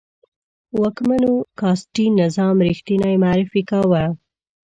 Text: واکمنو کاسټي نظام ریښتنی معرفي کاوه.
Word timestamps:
واکمنو 0.79 1.33
کاسټي 1.59 2.05
نظام 2.21 2.55
ریښتنی 2.67 3.13
معرفي 3.23 3.61
کاوه. 3.69 4.03